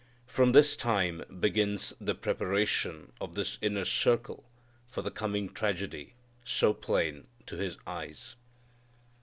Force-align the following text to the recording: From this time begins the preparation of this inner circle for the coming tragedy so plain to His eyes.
From 0.25 0.51
this 0.53 0.75
time 0.75 1.23
begins 1.39 1.93
the 2.01 2.15
preparation 2.15 3.11
of 3.21 3.35
this 3.35 3.59
inner 3.61 3.85
circle 3.85 4.49
for 4.87 5.03
the 5.03 5.11
coming 5.11 5.47
tragedy 5.53 6.15
so 6.43 6.73
plain 6.73 7.27
to 7.45 7.55
His 7.57 7.77
eyes. 7.85 8.35